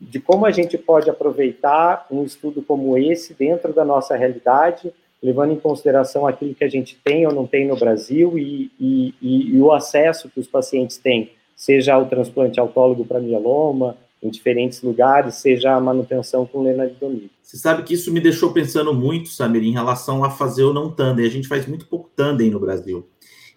de 0.00 0.18
como 0.18 0.46
a 0.46 0.50
gente 0.50 0.76
pode 0.78 1.10
aproveitar 1.10 2.06
um 2.10 2.24
estudo 2.24 2.62
como 2.62 2.96
esse 2.96 3.34
dentro 3.34 3.72
da 3.72 3.84
nossa 3.84 4.16
realidade, 4.16 4.92
levando 5.22 5.52
em 5.52 5.60
consideração 5.60 6.26
aquilo 6.26 6.54
que 6.54 6.64
a 6.64 6.68
gente 6.68 6.98
tem 7.04 7.26
ou 7.26 7.32
não 7.32 7.46
tem 7.46 7.66
no 7.66 7.76
Brasil 7.76 8.38
e, 8.38 8.70
e, 8.80 9.14
e, 9.20 9.56
e 9.56 9.60
o 9.60 9.72
acesso 9.72 10.30
que 10.30 10.40
os 10.40 10.48
pacientes 10.48 10.96
têm, 10.96 11.30
seja 11.54 11.94
ao 11.94 12.06
transplante 12.06 12.58
autólogo 12.58 13.04
para 13.04 13.20
mieloma, 13.20 13.96
em 14.22 14.30
diferentes 14.30 14.82
lugares, 14.82 15.36
seja 15.36 15.74
a 15.74 15.80
manutenção 15.80 16.44
com 16.44 16.62
lenalidomida. 16.62 17.30
Você 17.42 17.56
sabe 17.56 17.82
que 17.82 17.94
isso 17.94 18.12
me 18.12 18.20
deixou 18.20 18.52
pensando 18.52 18.92
muito, 18.92 19.30
Samir, 19.30 19.62
em 19.62 19.72
relação 19.72 20.22
a 20.22 20.30
fazer 20.30 20.64
ou 20.64 20.74
não 20.74 20.90
tandem. 20.90 21.26
A 21.26 21.30
gente 21.30 21.48
faz 21.48 21.66
muito 21.66 21.86
pouco 21.86 22.10
tandem 22.14 22.50
no 22.50 22.60
Brasil. 22.60 23.08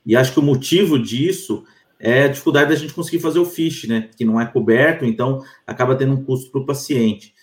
E 0.05 0.15
acho 0.15 0.33
que 0.33 0.39
o 0.39 0.43
motivo 0.43 0.97
disso 0.97 1.63
é 1.99 2.23
a 2.23 2.27
dificuldade 2.27 2.69
da 2.69 2.75
gente 2.75 2.93
conseguir 2.93 3.19
fazer 3.19 3.39
o 3.39 3.45
FISH, 3.45 3.87
né? 3.87 4.09
Que 4.17 4.25
não 4.25 4.39
é 4.39 4.45
coberto, 4.45 5.05
então 5.05 5.41
acaba 5.65 5.95
tendo 5.95 6.13
um 6.13 6.23
custo 6.23 6.51
para 6.51 6.61
o 6.61 6.65
paciente. 6.65 7.33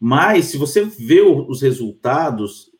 Mas, 0.00 0.46
se 0.46 0.56
você 0.56 0.84
vê 0.84 1.20
os 1.20 1.60
resultados, 1.60 2.70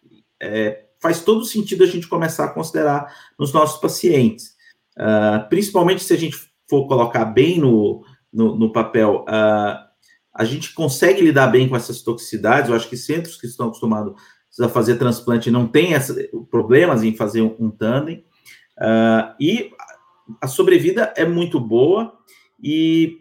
é, 0.40 0.84
faz 1.00 1.20
todo 1.22 1.44
sentido 1.44 1.84
a 1.84 1.86
gente 1.86 2.08
começar 2.08 2.44
a 2.44 2.52
considerar 2.52 3.12
nos 3.38 3.52
nossos 3.52 3.80
pacientes. 3.80 4.56
Uh, 4.96 5.48
principalmente 5.48 6.02
se 6.02 6.12
a 6.12 6.16
gente 6.16 6.36
for 6.68 6.86
colocar 6.88 7.24
bem 7.24 7.58
no, 7.58 8.04
no, 8.32 8.56
no 8.56 8.72
papel 8.72 9.24
uh, 9.28 9.87
a 10.38 10.44
gente 10.44 10.72
consegue 10.72 11.20
lidar 11.20 11.48
bem 11.48 11.68
com 11.68 11.74
essas 11.74 12.00
toxicidades. 12.00 12.70
Eu 12.70 12.76
acho 12.76 12.88
que 12.88 12.96
centros 12.96 13.36
que 13.36 13.48
estão 13.48 13.66
acostumados 13.66 14.14
a 14.60 14.68
fazer 14.68 14.94
transplante 14.94 15.50
não 15.50 15.66
têm 15.66 15.94
essa, 15.94 16.14
problemas 16.48 17.02
em 17.02 17.12
fazer 17.12 17.42
um, 17.42 17.56
um 17.58 17.70
tandem. 17.72 18.24
Uh, 18.78 19.34
e 19.40 19.72
a 20.40 20.46
sobrevida 20.46 21.12
é 21.16 21.26
muito 21.26 21.58
boa 21.58 22.16
e 22.62 23.18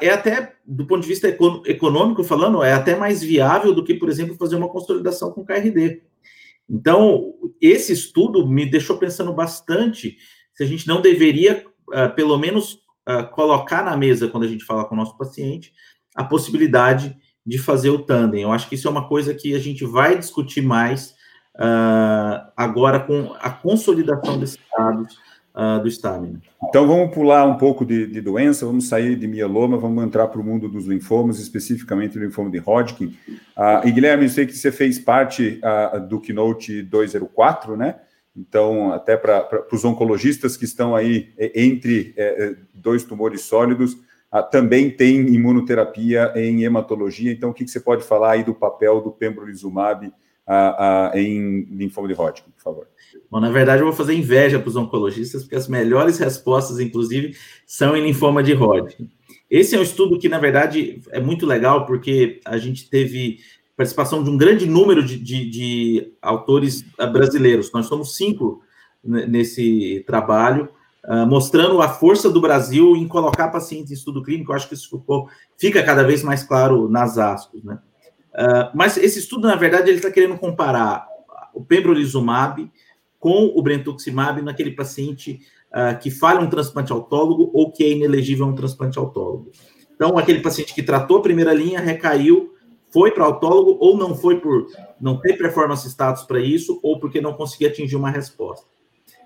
é 0.00 0.10
até, 0.10 0.56
do 0.66 0.84
ponto 0.84 1.02
de 1.02 1.08
vista 1.08 1.28
econômico 1.28 2.24
falando, 2.24 2.60
é 2.64 2.72
até 2.72 2.96
mais 2.96 3.22
viável 3.22 3.72
do 3.72 3.84
que, 3.84 3.94
por 3.94 4.08
exemplo, 4.08 4.34
fazer 4.34 4.56
uma 4.56 4.68
consolidação 4.68 5.30
com 5.30 5.44
KRD. 5.44 6.02
Então, 6.68 7.34
esse 7.60 7.92
estudo 7.92 8.44
me 8.48 8.66
deixou 8.66 8.98
pensando 8.98 9.32
bastante 9.32 10.18
se 10.52 10.64
a 10.64 10.66
gente 10.66 10.88
não 10.88 11.00
deveria, 11.00 11.64
uh, 11.90 12.12
pelo 12.16 12.36
menos, 12.36 12.80
uh, 13.08 13.30
colocar 13.30 13.84
na 13.84 13.96
mesa, 13.96 14.26
quando 14.26 14.42
a 14.42 14.48
gente 14.48 14.64
fala 14.64 14.84
com 14.84 14.96
o 14.96 14.98
nosso 14.98 15.16
paciente, 15.16 15.72
a 16.18 16.24
possibilidade 16.24 17.16
de 17.46 17.58
fazer 17.58 17.90
o 17.90 18.00
tandem. 18.00 18.42
Eu 18.42 18.50
acho 18.50 18.68
que 18.68 18.74
isso 18.74 18.88
é 18.88 18.90
uma 18.90 19.06
coisa 19.06 19.32
que 19.32 19.54
a 19.54 19.58
gente 19.60 19.84
vai 19.84 20.18
discutir 20.18 20.60
mais 20.60 21.14
uh, 21.54 22.50
agora 22.56 22.98
com 22.98 23.36
a 23.38 23.50
consolidação 23.50 24.36
desses 24.36 24.58
dados 24.76 25.16
uh, 25.54 25.80
do 25.80 25.86
Stamina. 25.86 26.42
Então 26.68 26.88
vamos 26.88 27.14
pular 27.14 27.46
um 27.46 27.56
pouco 27.56 27.86
de, 27.86 28.04
de, 28.08 28.20
doença, 28.20 28.66
vamos 28.66 28.88
sair 28.88 29.14
de 29.14 29.28
mieloma, 29.28 29.78
vamos 29.78 30.02
entrar 30.02 30.26
para 30.26 30.40
o 30.40 30.44
mundo 30.44 30.68
dos 30.68 30.86
linfomas, 30.86 31.38
especificamente 31.38 32.18
o 32.18 32.20
linfoma 32.20 32.50
de 32.50 32.58
Hodgkin. 32.58 33.16
Uh, 33.56 33.86
e 33.86 33.92
Guilherme, 33.92 34.24
eu 34.24 34.30
sei 34.30 34.44
que 34.44 34.56
você 34.56 34.72
fez 34.72 34.98
parte 34.98 35.60
do 36.08 36.20
Keynote 36.20 36.82
204, 36.82 37.76
né? 37.76 37.94
Então, 38.36 38.92
até 38.92 39.16
para 39.16 39.66
os 39.72 39.84
oncologistas 39.84 40.56
que 40.56 40.64
estão 40.64 40.96
aí 40.96 41.32
entre 41.54 42.12
é, 42.16 42.56
dois 42.74 43.02
tumores 43.04 43.42
sólidos, 43.42 43.96
também 44.50 44.90
tem 44.90 45.26
imunoterapia 45.28 46.32
em 46.36 46.64
hematologia. 46.64 47.32
Então, 47.32 47.50
o 47.50 47.54
que, 47.54 47.64
que, 47.64 47.70
você 47.70 47.80
pode 47.80 48.04
falar 48.04 48.32
aí 48.32 48.44
do 48.44 48.54
papel 48.54 49.00
do 49.00 49.10
pembrolizumab 49.10 50.12
ah, 50.46 51.10
ah, 51.14 51.18
em 51.18 51.66
linfoma 51.70 52.08
de 52.08 52.14
Hodgkin, 52.14 52.50
por 52.50 52.62
favor? 52.62 52.86
Bom, 53.30 53.40
na 53.40 53.50
verdade, 53.50 53.80
eu 53.80 53.86
vou 53.86 53.94
fazer 53.94 54.14
inveja 54.14 54.58
para 54.58 54.68
os 54.68 54.76
oncologistas, 54.76 55.42
porque 55.42 55.56
as 55.56 55.68
melhores 55.68 56.18
respostas, 56.18 56.78
inclusive, 56.78 57.34
são 57.66 57.96
em 57.96 58.02
linfoma 58.02 58.42
de 58.42 58.52
Hodgkin. 58.52 59.10
Esse 59.50 59.74
é 59.74 59.78
um 59.78 59.82
estudo 59.82 60.18
que, 60.18 60.28
na 60.28 60.38
verdade, 60.38 61.00
é 61.10 61.20
muito 61.20 61.46
legal, 61.46 61.86
porque 61.86 62.40
a 62.44 62.58
gente 62.58 62.88
teve 62.90 63.38
participação 63.76 64.22
de 64.22 64.28
um 64.28 64.36
grande 64.36 64.66
número 64.66 65.02
de, 65.02 65.16
de, 65.16 65.48
de 65.48 66.12
autores 66.20 66.84
brasileiros. 67.12 67.72
Nós 67.72 67.86
somos 67.86 68.16
cinco 68.16 68.62
nesse 69.02 70.04
trabalho, 70.06 70.68
uh, 71.08 71.26
mostrando 71.26 71.80
a 71.80 71.88
força 71.88 72.30
do 72.30 72.40
Brasil 72.40 72.94
em 72.94 73.08
colocar 73.08 73.48
pacientes 73.48 73.90
em 73.90 73.94
estudo 73.94 74.22
clínico. 74.22 74.52
Eu 74.52 74.56
acho 74.56 74.68
que 74.68 74.74
isso 74.74 74.90
ficou, 74.90 75.28
fica 75.56 75.82
cada 75.82 76.04
vez 76.04 76.22
mais 76.22 76.42
claro 76.42 76.88
nas 76.88 77.16
aspas, 77.16 77.64
né? 77.64 77.78
Uh, 78.34 78.70
mas 78.74 78.96
esse 78.96 79.18
estudo, 79.18 79.48
na 79.48 79.56
verdade, 79.56 79.88
ele 79.88 79.96
está 79.96 80.10
querendo 80.10 80.38
comparar 80.38 81.08
o 81.54 81.64
pembrolizumab 81.64 82.70
com 83.18 83.52
o 83.54 83.62
brentuximab 83.62 84.42
naquele 84.42 84.72
paciente 84.72 85.40
uh, 85.72 85.98
que 85.98 86.10
falha 86.10 86.40
um 86.40 86.48
transplante 86.48 86.92
autólogo 86.92 87.50
ou 87.52 87.72
que 87.72 87.82
é 87.82 87.90
inelegível 87.90 88.46
a 88.46 88.48
um 88.48 88.54
transplante 88.54 88.98
autólogo. 88.98 89.50
Então, 89.94 90.16
aquele 90.16 90.40
paciente 90.40 90.72
que 90.72 90.82
tratou 90.82 91.16
a 91.16 91.22
primeira 91.22 91.52
linha, 91.52 91.80
recaiu, 91.80 92.54
foi 92.92 93.10
para 93.10 93.24
autólogo 93.24 93.76
ou 93.80 93.96
não 93.96 94.14
foi 94.14 94.38
por 94.40 94.66
não 95.00 95.20
ter 95.20 95.36
performance 95.36 95.88
status 95.88 96.22
para 96.22 96.40
isso 96.40 96.78
ou 96.82 97.00
porque 97.00 97.20
não 97.20 97.34
conseguia 97.34 97.68
atingir 97.68 97.96
uma 97.96 98.10
resposta. 98.10 98.66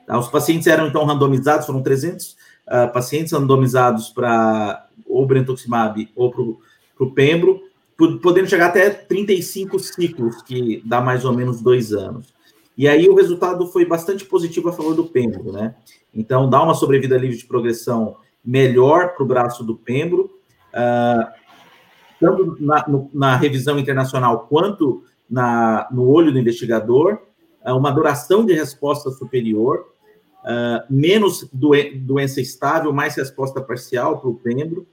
Tá? 0.07 0.19
Os 0.19 0.29
pacientes 0.29 0.67
eram 0.67 0.89
então 0.89 1.05
randomizados, 1.05 1.67
foram 1.67 1.83
300 1.83 2.33
uh, 2.33 2.37
ah, 2.67 2.89
pacientes 2.89 3.33
randomizados 3.33 4.11
para 4.11 4.87
ou 5.07 5.27
brentuximab 5.27 6.09
ou 6.17 6.31
para 6.31 7.05
o 7.05 7.11
pembro, 7.11 7.61
podendo 8.23 8.49
chegar 8.49 8.69
até 8.69 8.89
35 8.89 9.79
ciclos, 9.79 10.43
que 10.43 10.83
dá 10.85 11.01
mais 11.01 11.25
ou 11.25 11.33
menos 11.33 11.61
dois 11.61 11.93
anos. 11.93 12.33
E 12.77 12.89
aí 12.89 13.09
o 13.09 13.15
resultado 13.15 13.67
foi 13.67 13.85
bastante 13.85 14.25
positivo 14.25 14.71
a 14.71 14.73
favor 14.73 14.95
do 14.95 15.05
pembro, 15.05 15.53
né? 15.53 15.75
Então 16.15 16.49
dá 16.49 16.63
uma 16.63 16.75
sobrevida 16.75 17.19
livre 17.19 17.37
de 17.37 17.45
progressão 17.45 18.17
melhor 18.45 19.15
para 19.15 19.23
o 19.23 19.27
braço 19.27 19.63
do 19.63 19.77
pembro, 19.77 20.31
uh, 20.73 21.31
tanto 22.19 22.57
na, 22.59 22.89
no, 22.89 23.11
na, 23.13 23.37
revisão 23.37 23.79
internacional 23.79 24.47
quanto 24.49 25.05
na, 25.29 25.87
no 25.91 26.09
olho 26.09 26.33
do 26.33 26.39
investigador, 26.39 27.19
uma 27.65 27.91
duração 27.93 28.45
de 28.45 28.53
resposta 28.53 29.11
superior, 29.11 29.92
uh, 30.45 30.85
menos 30.91 31.49
doen 31.53 31.99
doença 32.01 32.41
estável, 32.41 32.93
mais 32.93 33.15
resposta 33.15 33.61
parcial 33.61 34.21
para 34.21 34.31
o 34.31 34.35
pembro, 34.35 34.87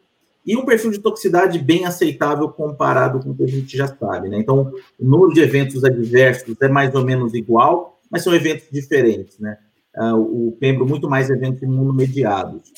e 0.46 0.56
um 0.56 0.66
perfil 0.66 0.92
de 0.92 1.00
toxicidade 1.00 1.60
bem 1.60 1.86
aceitável 1.86 2.50
comparado 2.50 3.20
com 3.20 3.32
o 3.32 3.36
que 3.36 3.44
a 3.44 3.48
gente 3.48 3.78
já 3.78 3.88
sabe. 3.88 4.30
Né? 4.30 4.40
Então, 4.40 4.74
o 4.98 5.06
número 5.06 5.34
de 5.34 5.42
eventos 5.42 5.84
adversos 5.84 6.56
é 6.62 6.68
mais 6.68 6.96
ou 6.96 7.04
menos 7.04 7.34
igual, 7.34 8.00
mas 8.10 8.24
são 8.24 8.34
eventos 8.34 8.68
diferentes. 8.72 9.38
Né? 9.38 9.58
Uh, 9.96 10.48
o 10.48 10.58
pembro, 10.60 10.88
muito 10.88 11.10
mais 11.10 11.30
eventos 11.30 11.62
imunomediados. 11.62 12.72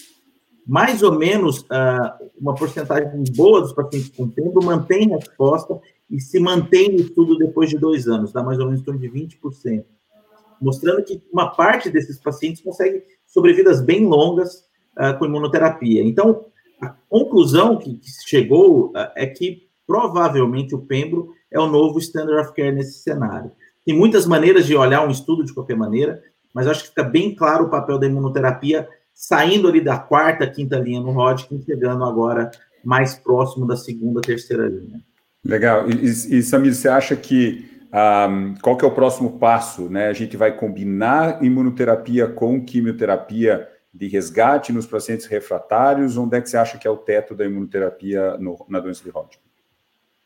mais 0.67 1.01
ou 1.01 1.17
menos 1.17 1.59
uh, 1.61 2.29
uma 2.39 2.55
porcentagem 2.55 3.23
boa 3.35 3.61
dos 3.61 3.73
pacientes 3.73 4.09
com 4.09 4.27
pembro 4.27 4.63
mantém 4.63 5.07
resposta 5.09 5.79
e 6.09 6.19
se 6.19 6.39
mantém 6.39 6.91
no 6.91 6.97
estudo 6.97 7.37
depois 7.37 7.69
de 7.69 7.77
dois 7.77 8.07
anos, 8.07 8.33
dá 8.33 8.43
mais 8.43 8.59
ou 8.59 8.65
menos 8.65 8.81
em 8.81 8.83
torno 8.83 8.99
de 8.99 9.09
20%, 9.09 9.85
mostrando 10.61 11.03
que 11.03 11.21
uma 11.31 11.49
parte 11.49 11.89
desses 11.89 12.19
pacientes 12.19 12.61
consegue 12.61 13.03
sobrevidas 13.25 13.81
bem 13.81 14.05
longas 14.05 14.63
uh, 14.97 15.17
com 15.17 15.25
imunoterapia. 15.25 16.03
Então, 16.03 16.45
a 16.79 16.89
conclusão 17.09 17.77
que, 17.77 17.95
que 17.95 18.09
chegou 18.25 18.89
uh, 18.89 19.11
é 19.15 19.25
que 19.25 19.67
provavelmente 19.87 20.75
o 20.75 20.79
pembro 20.79 21.33
é 21.51 21.59
o 21.59 21.67
novo 21.67 21.99
standard 21.99 22.39
of 22.39 22.53
care 22.53 22.71
nesse 22.71 22.99
cenário. 22.99 23.51
Tem 23.85 23.95
muitas 23.95 24.25
maneiras 24.25 24.65
de 24.65 24.75
olhar 24.75 25.05
um 25.05 25.11
estudo 25.11 25.43
de 25.43 25.53
qualquer 25.53 25.75
maneira, 25.75 26.21
mas 26.53 26.67
acho 26.67 26.83
que 26.83 26.89
fica 26.89 27.03
bem 27.03 27.33
claro 27.33 27.65
o 27.65 27.69
papel 27.69 27.97
da 27.97 28.05
imunoterapia 28.05 28.87
saindo 29.13 29.67
ali 29.67 29.81
da 29.81 29.97
quarta, 29.97 30.49
quinta 30.49 30.77
linha 30.77 30.99
no 30.99 31.11
Hodgkin, 31.11 31.61
chegando 31.61 32.03
agora 32.03 32.49
mais 32.83 33.15
próximo 33.15 33.67
da 33.67 33.75
segunda, 33.75 34.21
terceira 34.21 34.67
linha. 34.67 34.99
Legal. 35.43 35.89
E, 35.89 36.05
e 36.05 36.43
Samir, 36.43 36.73
você 36.73 36.87
acha 36.87 37.15
que 37.15 37.70
um, 37.93 38.53
qual 38.61 38.77
que 38.77 38.85
é 38.85 38.87
o 38.87 38.91
próximo 38.91 39.37
passo? 39.37 39.89
Né? 39.89 40.07
A 40.07 40.13
gente 40.13 40.37
vai 40.37 40.55
combinar 40.55 41.43
imunoterapia 41.43 42.27
com 42.27 42.63
quimioterapia 42.63 43.67
de 43.93 44.07
resgate 44.07 44.71
nos 44.71 44.85
pacientes 44.85 45.25
refratários? 45.25 46.17
Onde 46.17 46.37
é 46.37 46.41
que 46.41 46.49
você 46.49 46.57
acha 46.57 46.77
que 46.77 46.87
é 46.87 46.91
o 46.91 46.97
teto 46.97 47.35
da 47.35 47.45
imunoterapia 47.45 48.37
no, 48.37 48.65
na 48.69 48.79
doença 48.79 49.03
de 49.03 49.09
Hodgkin? 49.09 49.39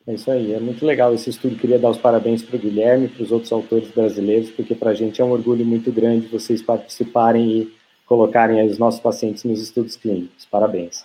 É 0.07 0.13
isso 0.13 0.29
aí, 0.29 0.53
é 0.53 0.60
muito 0.60 0.86
legal 0.86 1.15
esse 1.15 1.31
estudo. 1.31 1.55
Queria 1.55 1.79
dar 1.79 1.89
os 1.89 1.98
parabéns 1.98 2.43
para 2.43 2.55
o 2.55 2.60
Guilherme 2.60 3.05
e 3.05 3.10
para 3.10 3.24
os 3.24 3.31
outros 3.31 3.51
autores 3.51 3.89
brasileiros, 3.89 4.51
porque 4.51 4.75
para 4.75 4.91
a 4.91 4.93
gente 4.93 5.19
é 5.19 5.25
um 5.25 5.31
orgulho 5.31 5.65
muito 5.65 5.91
grande 5.91 6.27
vocês 6.27 6.62
participarem 6.62 7.50
e 7.50 7.74
colocarem 8.05 8.63
os 8.67 8.77
nossos 8.77 9.00
pacientes 9.00 9.43
nos 9.43 9.60
estudos 9.60 9.95
clínicos. 9.95 10.45
Parabéns. 10.45 11.03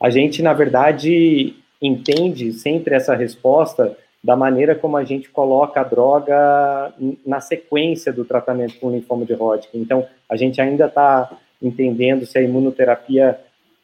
A 0.00 0.08
gente, 0.08 0.40
na 0.40 0.54
verdade, 0.54 1.56
entende 1.82 2.50
sempre 2.54 2.94
essa 2.94 3.14
resposta 3.14 3.94
da 4.22 4.36
maneira 4.36 4.74
como 4.74 4.96
a 4.96 5.04
gente 5.04 5.30
coloca 5.30 5.80
a 5.80 5.84
droga 5.84 6.92
na 7.24 7.40
sequência 7.40 8.12
do 8.12 8.24
tratamento 8.24 8.78
com 8.80 8.90
linfoma 8.90 9.24
de 9.24 9.34
Hodgkin. 9.34 9.78
Então, 9.78 10.06
a 10.28 10.36
gente 10.36 10.60
ainda 10.60 10.86
está 10.86 11.30
entendendo 11.62 12.26
se 12.26 12.38
a 12.38 12.42
imunoterapia 12.42 13.38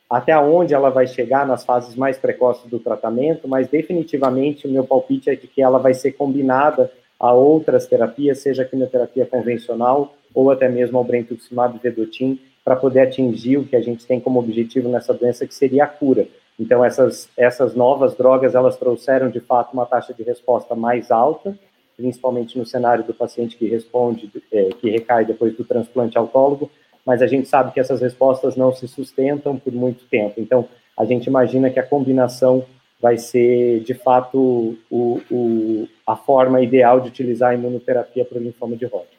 até 0.09 0.37
onde 0.39 0.75
ela 0.75 0.91
vai 0.91 1.07
chegar 1.07 1.47
nas 1.47 1.65
fases 1.65 1.97
mais 1.97 2.17
precoces 2.17 2.69
do 2.71 2.79
tratamento, 2.79 3.49
mas 3.49 3.69
definitivamente 3.69 4.67
o 4.67 4.71
meu 4.71 4.85
palpite 4.85 5.31
é 5.31 5.37
que 5.37 5.63
ela 5.63 5.79
vai 5.79 5.95
ser 5.95 6.13
combinada 6.13 6.91
a 7.19 7.33
outras 7.33 7.87
terapias, 7.87 8.39
seja 8.39 8.63
a 8.63 8.65
quimioterapia 8.65 9.27
convencional 9.27 10.15
ou 10.35 10.51
até 10.51 10.69
mesmo 10.69 10.99
ao 10.99 11.05
brentuximab 11.05 11.79
vedotin, 11.79 12.39
para 12.65 12.77
poder 12.77 13.01
atingir 13.01 13.59
o 13.59 13.65
que 13.65 13.77
a 13.77 13.81
gente 13.81 14.07
tem 14.07 14.19
como 14.19 14.39
objetivo 14.39 14.89
nessa 14.89 15.13
doença, 15.13 15.47
que 15.47 15.55
seria 15.55 15.85
a 15.85 15.87
cura. 15.87 16.27
Então, 16.59 16.85
essas, 16.85 17.29
essas 17.37 17.75
novas 17.75 18.15
drogas, 18.15 18.55
elas 18.55 18.77
trouxeram, 18.77 19.29
de 19.29 19.41
fato, 19.41 19.73
uma 19.73 19.87
taxa 19.87 20.15
de 20.15 20.23
resposta 20.23 20.75
mais 20.75 21.11
alta, 21.11 21.59
principalmente 21.97 22.59
no 22.59 22.65
cenário 22.65 23.05
do 23.05 23.15
paciente 23.15 23.57
que 23.57 23.67
responde, 23.67 24.31
é, 24.53 24.71
que 24.81 24.91
recai 24.91 25.25
depois 25.25 25.57
do 25.57 25.65
transplante 25.65 26.17
autólogo, 26.17 26.71
mas 27.05 27.23
a 27.23 27.27
gente 27.27 27.49
sabe 27.49 27.73
que 27.73 27.81
essas 27.81 28.01
respostas 28.01 28.57
não 28.57 28.73
se 28.73 28.89
sustentam 28.89 29.57
por 29.57 29.73
muito 29.73 30.05
tempo. 30.07 30.35
Então, 30.39 30.69
a 30.97 31.05
gente 31.05 31.27
imagina 31.27 31.71
que 31.71 31.79
a 31.79 31.87
combinação 31.87 32.65
vai 33.01 33.19
ser, 33.19 33.81
de 33.81 33.93
fato, 33.93 34.79
o, 34.91 35.21
o, 35.31 35.89
a 36.07 36.17
forma 36.17 36.63
ideal 36.63 37.01
de 37.01 37.09
utilizar 37.09 37.51
a 37.51 37.55
imunoterapia 37.55 38.25
para 38.25 38.39
o 38.39 38.43
linfoma 38.43 38.77
de 38.77 38.87
Hodgkin. 38.87 39.19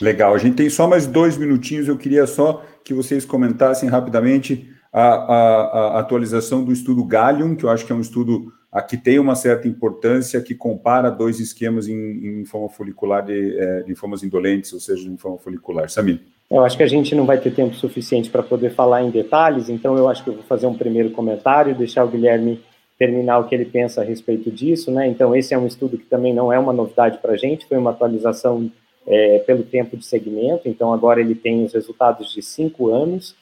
Legal, 0.00 0.34
a 0.34 0.38
gente 0.38 0.56
tem 0.56 0.68
só 0.68 0.88
mais 0.88 1.06
dois 1.06 1.36
minutinhos. 1.36 1.86
Eu 1.86 1.96
queria 1.96 2.26
só 2.26 2.64
que 2.82 2.92
vocês 2.92 3.24
comentassem 3.24 3.88
rapidamente 3.88 4.71
a, 4.92 5.02
a, 5.02 5.96
a 5.96 6.00
atualização 6.00 6.62
do 6.62 6.72
estudo 6.72 7.04
Gallium, 7.04 7.56
que 7.56 7.64
eu 7.64 7.70
acho 7.70 7.86
que 7.86 7.92
é 7.92 7.94
um 7.94 8.00
estudo 8.00 8.52
que 8.88 8.96
tem 8.96 9.18
uma 9.18 9.34
certa 9.34 9.68
importância, 9.68 10.40
que 10.40 10.54
compara 10.54 11.10
dois 11.10 11.38
esquemas 11.38 11.88
em, 11.88 12.40
em 12.40 12.44
folicular 12.44 13.24
de 13.24 13.58
é, 13.58 13.84
linfomas 13.86 14.22
indolentes, 14.22 14.72
ou 14.72 14.80
seja, 14.80 15.06
linfoma 15.06 15.36
folicular. 15.36 15.90
Samir. 15.90 16.20
Eu 16.50 16.64
acho 16.64 16.76
que 16.76 16.82
a 16.82 16.88
gente 16.88 17.14
não 17.14 17.26
vai 17.26 17.38
ter 17.38 17.54
tempo 17.54 17.74
suficiente 17.74 18.30
para 18.30 18.42
poder 18.42 18.70
falar 18.70 19.02
em 19.02 19.10
detalhes, 19.10 19.68
então 19.68 19.96
eu 19.96 20.08
acho 20.08 20.22
que 20.24 20.30
eu 20.30 20.34
vou 20.34 20.42
fazer 20.44 20.66
um 20.66 20.74
primeiro 20.74 21.10
comentário, 21.10 21.74
deixar 21.74 22.04
o 22.04 22.08
Guilherme 22.08 22.60
terminar 22.98 23.38
o 23.38 23.44
que 23.48 23.54
ele 23.54 23.64
pensa 23.64 24.00
a 24.00 24.04
respeito 24.04 24.50
disso, 24.50 24.90
né? 24.90 25.06
Então 25.08 25.34
esse 25.34 25.52
é 25.52 25.58
um 25.58 25.66
estudo 25.66 25.98
que 25.98 26.04
também 26.04 26.32
não 26.32 26.52
é 26.52 26.58
uma 26.58 26.72
novidade 26.72 27.18
para 27.18 27.32
a 27.32 27.36
gente, 27.36 27.66
foi 27.66 27.76
uma 27.76 27.90
atualização 27.90 28.70
é, 29.06 29.38
pelo 29.40 29.62
tempo 29.62 29.96
de 29.96 30.06
segmento, 30.06 30.68
então 30.68 30.92
agora 30.92 31.20
ele 31.20 31.34
tem 31.34 31.64
os 31.64 31.72
resultados 31.72 32.32
de 32.32 32.42
cinco 32.42 32.90
anos, 32.90 33.34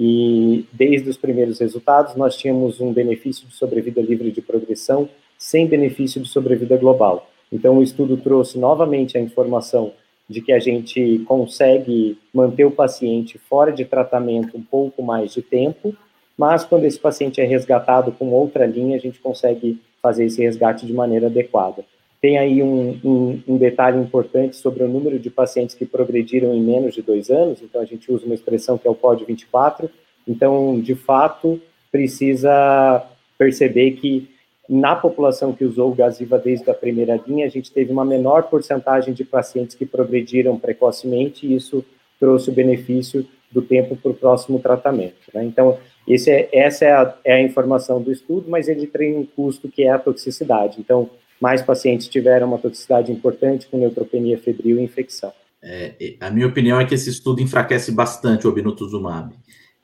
e 0.00 0.64
desde 0.72 1.10
os 1.10 1.16
primeiros 1.16 1.58
resultados 1.58 2.14
nós 2.14 2.36
tínhamos 2.36 2.80
um 2.80 2.92
benefício 2.92 3.48
de 3.48 3.54
sobrevida 3.54 4.00
livre 4.00 4.30
de 4.30 4.40
progressão 4.40 5.08
sem 5.36 5.66
benefício 5.66 6.20
de 6.20 6.28
sobrevida 6.28 6.76
global. 6.76 7.28
Então 7.52 7.78
o 7.78 7.82
estudo 7.82 8.16
trouxe 8.16 8.58
novamente 8.58 9.18
a 9.18 9.20
informação 9.20 9.92
de 10.28 10.40
que 10.40 10.52
a 10.52 10.60
gente 10.60 11.18
consegue 11.26 12.16
manter 12.32 12.64
o 12.64 12.70
paciente 12.70 13.38
fora 13.38 13.72
de 13.72 13.84
tratamento 13.84 14.56
um 14.56 14.62
pouco 14.62 15.02
mais 15.02 15.32
de 15.34 15.42
tempo, 15.42 15.92
mas 16.36 16.64
quando 16.64 16.84
esse 16.84 16.98
paciente 16.98 17.40
é 17.40 17.44
resgatado 17.44 18.12
com 18.12 18.30
outra 18.30 18.66
linha, 18.66 18.96
a 18.96 19.00
gente 19.00 19.18
consegue 19.18 19.80
fazer 20.00 20.26
esse 20.26 20.40
resgate 20.40 20.86
de 20.86 20.92
maneira 20.92 21.26
adequada. 21.26 21.84
Tem 22.20 22.36
aí 22.36 22.62
um, 22.62 22.98
um, 23.04 23.42
um, 23.46 23.56
detalhe 23.58 23.98
importante 23.98 24.56
sobre 24.56 24.82
o 24.82 24.88
número 24.88 25.18
de 25.18 25.30
pacientes 25.30 25.74
que 25.74 25.86
progrediram 25.86 26.52
em 26.52 26.60
menos 26.60 26.94
de 26.94 27.02
dois 27.02 27.30
anos, 27.30 27.62
então 27.62 27.80
a 27.80 27.84
gente 27.84 28.10
usa 28.10 28.26
uma 28.26 28.34
expressão 28.34 28.76
que 28.76 28.88
é 28.88 28.90
o 28.90 28.94
POD 28.94 29.24
24. 29.24 29.88
Então, 30.26 30.80
de 30.80 30.94
fato, 30.96 31.60
precisa 31.92 33.04
perceber 33.38 33.92
que 33.92 34.28
na 34.68 34.94
população 34.94 35.52
que 35.52 35.64
usou 35.64 35.90
o 35.90 35.94
Gaziva 35.94 36.38
desde 36.38 36.68
a 36.70 36.74
primeira 36.74 37.18
linha, 37.26 37.46
a 37.46 37.48
gente 37.48 37.72
teve 37.72 37.90
uma 37.90 38.04
menor 38.04 38.44
porcentagem 38.44 39.14
de 39.14 39.24
pacientes 39.24 39.74
que 39.74 39.86
progrediram 39.86 40.58
precocemente, 40.58 41.46
e 41.46 41.54
isso 41.54 41.84
trouxe 42.20 42.50
o 42.50 42.52
benefício 42.52 43.26
do 43.50 43.62
tempo 43.62 43.96
para 43.96 44.10
o 44.10 44.14
próximo 44.14 44.58
tratamento. 44.58 45.16
Né? 45.32 45.44
Então, 45.44 45.78
é, 46.06 46.48
essa 46.52 46.84
é 46.84 46.92
a, 46.92 47.14
é 47.24 47.32
a 47.34 47.42
informação 47.42 48.02
do 48.02 48.12
estudo, 48.12 48.50
mas 48.50 48.68
ele 48.68 48.86
tem 48.86 49.16
um 49.16 49.24
custo 49.24 49.68
que 49.68 49.84
é 49.84 49.90
a 49.90 49.98
toxicidade. 49.98 50.78
Então, 50.80 51.08
mais 51.40 51.62
pacientes 51.62 52.08
tiveram 52.08 52.48
uma 52.48 52.58
toxicidade 52.58 53.12
importante 53.12 53.66
com 53.68 53.78
neutropenia 53.78 54.38
febril 54.38 54.78
e 54.78 54.82
infecção. 54.82 55.32
É, 55.62 56.16
a 56.20 56.30
minha 56.30 56.46
opinião 56.46 56.80
é 56.80 56.84
que 56.84 56.94
esse 56.94 57.10
estudo 57.10 57.42
enfraquece 57.42 57.92
bastante 57.92 58.46
o 58.46 58.50
obinutuzumab. 58.50 59.34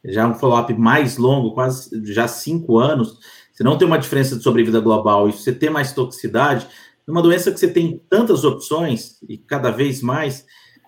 Já 0.05 0.23
é 0.23 0.27
um 0.27 0.35
follow-up 0.35 0.73
mais 0.75 1.17
longo, 1.17 1.53
quase 1.53 1.91
já 2.13 2.29
cinco 2.29 2.79
anos, 2.79 3.19
você 3.53 3.63
não 3.63 3.79
tem 3.79 3.87
uma 3.87 3.99
diferença 3.99 4.37
de 4.37 4.43
sobrevida 4.43 4.81
global 4.81 5.29
e 5.29 5.33
você 5.33 5.53
tem 5.53 5.71
mais 5.71 5.93
toxicidade, 5.93 6.67
numa 7.07 7.23
doença 7.23 7.53
que 7.53 7.59
você 7.59 7.69
tem 7.69 8.01
tantas 8.09 8.45
opções 8.45 9.19
e 9.29 9.39
cada 9.39 9.71
vez 9.71 10.03
mais, 10.03 10.45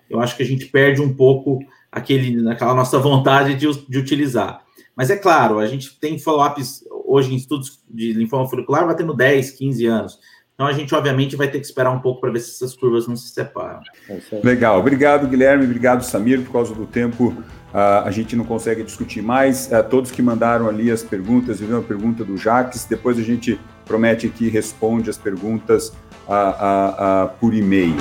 eu 0.09 0.19
acho 0.19 0.35
que 0.35 0.43
a 0.43 0.45
gente 0.45 0.65
perde 0.65 1.01
um 1.01 1.13
pouco 1.13 1.59
aquele, 1.91 2.47
aquela 2.49 2.73
nossa 2.73 2.99
vontade 2.99 3.55
de, 3.55 3.67
de 3.87 3.97
utilizar. 3.97 4.63
Mas 4.95 5.09
é 5.09 5.15
claro, 5.15 5.59
a 5.59 5.67
gente 5.67 5.99
tem 5.99 6.17
follow-ups 6.17 6.83
hoje 7.05 7.33
em 7.33 7.37
estudos 7.37 7.79
de 7.89 8.13
linfoma 8.13 8.47
follicular 8.49 8.85
batendo 8.85 9.13
10, 9.13 9.51
15 9.51 9.85
anos. 9.85 10.19
Então 10.57 10.65
a 10.65 10.73
gente, 10.73 10.95
obviamente, 10.95 11.35
vai 11.35 11.47
ter 11.47 11.59
que 11.59 11.67
esperar 11.67 11.91
um 11.91 11.99
pouco 11.99 12.19
para 12.19 12.31
ver 12.31 12.39
se 12.39 12.49
essas 12.49 12.75
curvas 12.75 13.07
não 13.07 13.15
se 13.15 13.29
separam. 13.29 13.79
É 14.09 14.19
Legal. 14.43 14.79
Obrigado, 14.79 15.27
Guilherme. 15.27 15.65
Obrigado, 15.65 16.03
Samir. 16.03 16.41
Por 16.41 16.51
causa 16.51 16.73
do 16.73 16.87
tempo, 16.87 17.27
uh, 17.27 18.03
a 18.03 18.09
gente 18.09 18.35
não 18.35 18.43
consegue 18.43 18.81
discutir 18.81 19.21
mais. 19.21 19.67
Uh, 19.67 19.87
todos 19.87 20.09
que 20.09 20.19
mandaram 20.19 20.67
ali 20.67 20.89
as 20.89 21.03
perguntas, 21.03 21.59
viu 21.59 21.77
a 21.77 21.83
pergunta 21.83 22.23
do 22.25 22.35
Jaques. 22.35 22.85
Depois 22.85 23.19
a 23.19 23.21
gente 23.21 23.59
promete 23.85 24.29
que 24.29 24.49
responde 24.49 25.11
as 25.11 25.17
perguntas 25.17 25.89
uh, 26.27 27.29
por 27.39 27.53
e-mail. 27.53 27.95